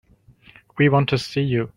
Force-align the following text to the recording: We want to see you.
We 0.79 0.89
want 0.89 1.09
to 1.09 1.19
see 1.19 1.41
you. 1.41 1.69